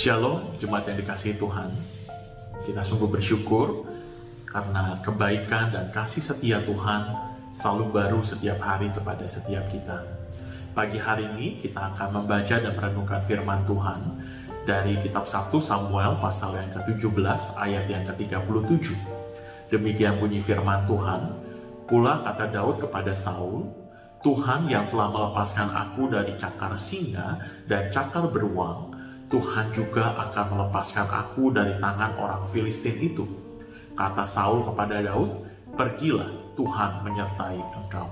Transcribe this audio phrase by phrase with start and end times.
[0.00, 1.68] Shalom, jemaat yang dikasihi Tuhan.
[2.64, 3.84] Kita sungguh bersyukur
[4.48, 7.12] karena kebaikan dan kasih setia Tuhan
[7.52, 10.08] selalu baru setiap hari kepada setiap kita.
[10.72, 14.00] Pagi hari ini kita akan membaca dan merenungkan firman Tuhan
[14.64, 18.96] dari kitab 1 Samuel pasal yang ke-17 ayat yang ke-37.
[19.68, 21.28] Demikian bunyi firman Tuhan,
[21.84, 23.68] pula kata Daud kepada Saul,
[24.24, 27.36] Tuhan yang telah melepaskan aku dari cakar singa
[27.68, 28.89] dan cakar beruang,
[29.30, 33.22] Tuhan juga akan melepaskan aku dari tangan orang Filistin itu.
[33.94, 35.46] Kata Saul kepada Daud,
[35.78, 36.26] pergilah
[36.58, 38.10] Tuhan menyertai engkau.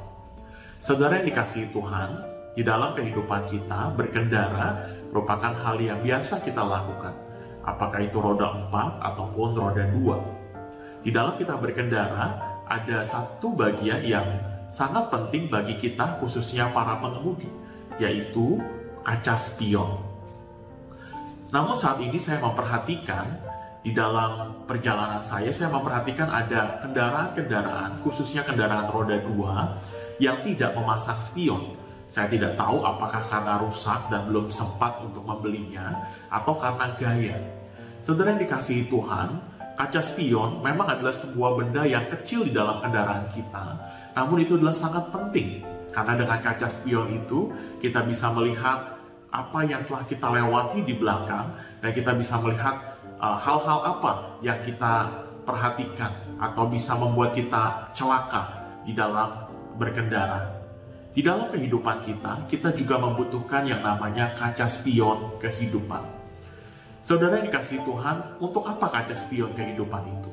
[0.78, 2.22] Saudara yang dikasihi Tuhan,
[2.54, 7.14] di dalam kehidupan kita berkendara merupakan hal yang biasa kita lakukan.
[7.66, 10.22] Apakah itu roda empat ataupun roda dua.
[11.02, 12.26] Di dalam kita berkendara,
[12.70, 14.26] ada satu bagian yang
[14.70, 17.50] sangat penting bagi kita, khususnya para pengemudi,
[17.98, 18.62] yaitu
[19.02, 20.07] kaca spion.
[21.48, 23.24] Namun saat ini saya memperhatikan
[23.80, 29.80] di dalam perjalanan saya, saya memperhatikan ada kendaraan-kendaraan, khususnya kendaraan roda dua,
[30.20, 31.72] yang tidak memasang spion.
[32.08, 37.36] Saya tidak tahu apakah karena rusak dan belum sempat untuk membelinya, atau karena gaya.
[38.04, 39.40] Saudara yang dikasihi Tuhan,
[39.76, 43.64] kaca spion memang adalah sebuah benda yang kecil di dalam kendaraan kita,
[44.12, 45.64] namun itu adalah sangat penting.
[45.88, 47.48] Karena dengan kaca spion itu,
[47.80, 48.97] kita bisa melihat
[49.28, 51.52] apa yang telah kita lewati di belakang
[51.84, 55.08] dan kita bisa melihat uh, hal-hal uh, apa yang kita
[55.44, 60.56] perhatikan atau bisa membuat kita celaka di dalam berkendara.
[61.12, 66.04] Di dalam kehidupan kita, kita juga membutuhkan yang namanya kaca spion kehidupan.
[67.02, 70.27] Saudara yang dikasih Tuhan, untuk apa kaca spion kehidupan itu?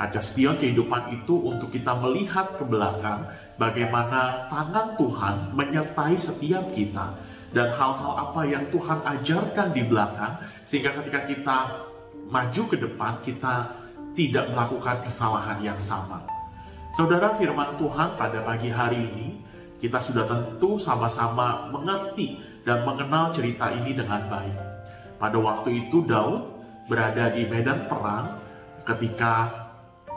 [0.00, 3.20] Kaca spion kehidupan itu untuk kita melihat ke belakang
[3.60, 7.20] bagaimana tangan Tuhan menyertai setiap kita
[7.52, 11.58] dan hal-hal apa yang Tuhan ajarkan di belakang sehingga ketika kita
[12.32, 13.76] maju ke depan kita
[14.16, 16.24] tidak melakukan kesalahan yang sama.
[16.96, 19.36] Saudara firman Tuhan pada pagi hari ini
[19.84, 24.56] kita sudah tentu sama-sama mengerti dan mengenal cerita ini dengan baik.
[25.20, 26.56] Pada waktu itu Daud
[26.88, 28.40] berada di medan perang
[28.88, 29.59] ketika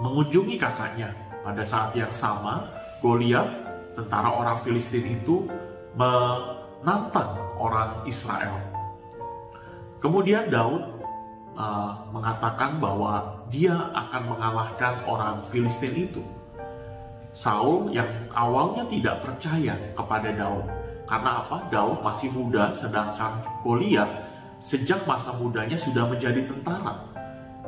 [0.02, 1.14] mengunjungi kakaknya.
[1.44, 2.72] Pada saat yang sama,
[3.04, 3.46] Goliat,
[4.00, 5.44] tentara orang Filistin itu
[5.94, 8.58] menantang orang Israel.
[10.00, 10.84] Kemudian Daud
[11.56, 16.24] uh, mengatakan bahwa dia akan mengalahkan orang Filistin itu.
[17.34, 20.66] Saul yang awalnya tidak percaya kepada Daud.
[21.04, 21.68] Karena apa?
[21.68, 24.08] Daud masih muda sedangkan Goliat
[24.64, 27.13] sejak masa mudanya sudah menjadi tentara.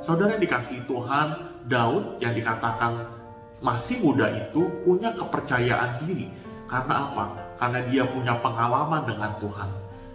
[0.05, 3.09] Saudara dikasih Tuhan, Daud yang dikatakan
[3.57, 6.29] masih muda itu punya kepercayaan diri.
[6.69, 7.25] Karena apa?
[7.57, 9.65] Karena dia punya pengalaman dengan Tuhan.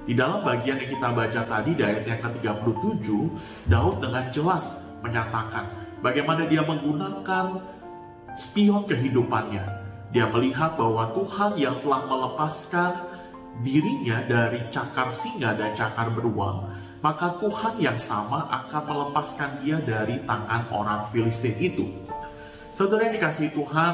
[0.07, 3.07] Di dalam bagian yang kita baca tadi di ayat yang ke-37,
[3.67, 5.67] Daud dengan jelas menyatakan
[6.07, 7.59] bagaimana dia menggunakan
[8.39, 9.67] spion kehidupannya.
[10.15, 12.93] Dia melihat bahwa Tuhan yang telah melepaskan
[13.67, 20.21] dirinya dari cakar singa dan cakar beruang, maka Tuhan yang sama akan melepaskan dia dari
[20.29, 21.89] tangan orang Filistin itu.
[22.77, 23.93] Saudara yang dikasih Tuhan,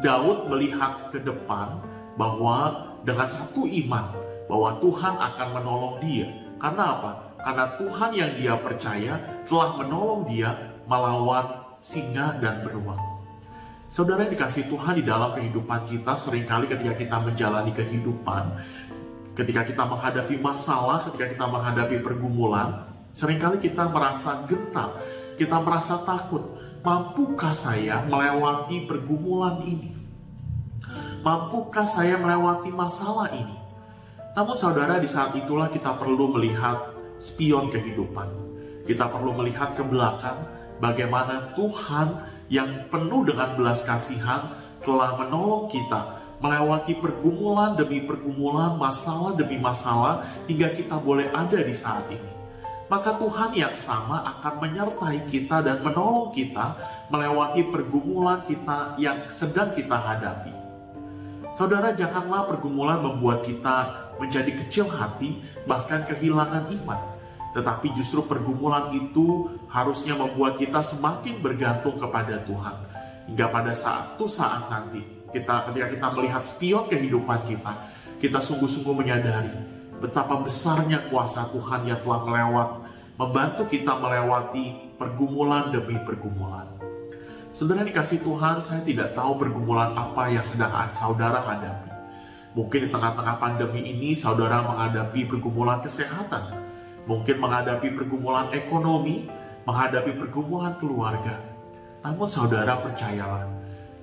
[0.00, 1.80] Daud melihat ke depan
[2.16, 4.12] bahwa dengan satu iman
[4.48, 6.28] bahwa Tuhan akan menolong dia.
[6.56, 7.12] Karena apa?
[7.44, 10.50] Karena Tuhan yang dia percaya telah menolong dia
[10.88, 12.98] melawan singa dan beruang.
[13.92, 18.44] Saudara yang dikasih Tuhan di dalam kehidupan kita, sering kali ketika kita menjalani kehidupan,
[19.36, 24.96] ketika kita menghadapi masalah, ketika kita menghadapi pergumulan, sering kali kita merasa gentar,
[25.36, 26.42] kita merasa takut.
[26.80, 29.90] Mampukah saya melewati pergumulan ini?
[31.26, 33.58] Mampukah saya melewati masalah ini?
[34.38, 38.30] Namun saudara di saat itulah kita perlu melihat spion kehidupan.
[38.86, 40.38] Kita perlu melihat ke belakang
[40.78, 44.46] bagaimana Tuhan yang penuh dengan belas kasihan
[44.78, 51.72] telah menolong kita melewati pergumulan demi pergumulan, masalah demi masalah hingga kita boleh ada di
[51.72, 52.32] saat ini.
[52.86, 56.78] Maka Tuhan yang sama akan menyertai kita dan menolong kita
[57.10, 60.54] melewati pergumulan kita yang sedang kita hadapi.
[61.58, 67.00] Saudara, janganlah pergumulan membuat kita menjadi kecil hati, bahkan kehilangan iman.
[67.56, 72.76] Tetapi justru pergumulan itu harusnya membuat kita semakin bergantung kepada Tuhan.
[73.26, 75.02] Hingga pada saat itu saat nanti,
[75.34, 77.72] kita ketika kita melihat spion kehidupan kita,
[78.22, 82.68] kita sungguh-sungguh menyadari betapa besarnya kuasa Tuhan yang telah melewat,
[83.16, 86.68] membantu kita melewati pergumulan demi pergumulan.
[87.56, 91.88] Saudara dikasih Tuhan, saya tidak tahu pergumulan apa yang sedang saudara hadapi.
[92.52, 96.68] Mungkin di tengah-tengah pandemi ini saudara menghadapi pergumulan kesehatan.
[97.06, 99.30] mungkin menghadapi pergumulan ekonomi,
[99.62, 101.38] menghadapi pergumulan keluarga.
[102.06, 103.50] Namun saudara percayalah,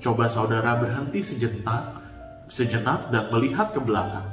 [0.04, 2.04] coba saudara berhenti sejenak,
[2.52, 4.28] sejenak dan melihat ke belakang.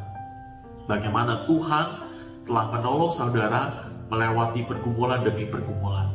[0.90, 1.86] Bagaimana Tuhan
[2.50, 6.10] telah menolong saudara melewati pergumulan demi pergumulan.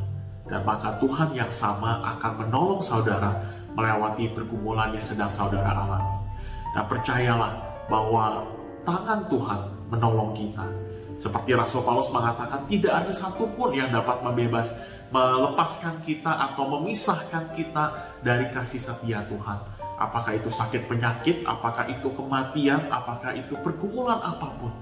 [0.52, 3.40] Dan maka Tuhan yang sama akan menolong saudara
[3.72, 6.28] melewati pergumulan yang sedang saudara alami.
[6.76, 7.56] Dan percayalah
[7.88, 8.44] bahwa
[8.84, 9.60] tangan Tuhan
[9.96, 10.68] menolong kita
[11.16, 14.76] seperti Rasul Paulus mengatakan, tidak ada satupun yang dapat membebas,
[15.14, 17.94] melepaskan kita atau memisahkan kita
[18.26, 19.60] dari kasih setia Tuhan.
[19.96, 24.74] Apakah itu sakit penyakit, apakah itu kematian, apakah itu pergumulan apa pun.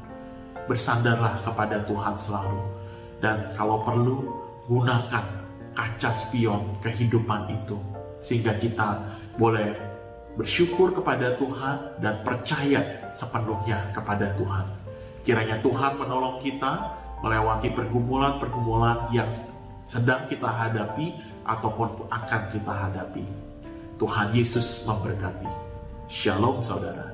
[0.66, 2.62] Bersandarlah kepada Tuhan selalu.
[3.22, 4.26] Dan kalau perlu,
[4.66, 5.26] gunakan
[5.76, 7.78] kaca spion kehidupan itu.
[8.24, 9.04] Sehingga kita
[9.38, 9.76] boleh
[10.34, 12.82] bersyukur kepada Tuhan dan percaya
[13.14, 14.66] sepenuhnya kepada Tuhan.
[15.24, 16.90] Kiranya Tuhan menolong kita
[17.24, 19.30] melewati pergumulan-pergumulan yang
[19.84, 21.14] sedang kita hadapi
[21.44, 23.24] ataupun akan kita hadapi.
[24.02, 25.48] Tuhan Yesus memberkati.
[26.10, 27.13] Shalom saudara.